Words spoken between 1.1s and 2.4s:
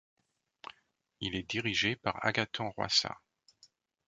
Il est dirigé par